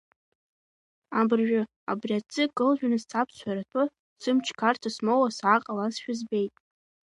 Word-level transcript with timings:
Абыржәы, 1.19 1.61
абри 1.91 2.13
аҭӡы 2.17 2.43
кылжәаны 2.57 2.97
сцап 3.03 3.27
сҳәаратәы, 3.35 3.83
сымч 4.21 4.47
гарҭа 4.59 4.89
смоуа 4.95 5.29
сааҟалазшәа 5.37 6.13
збеит. 6.19 6.53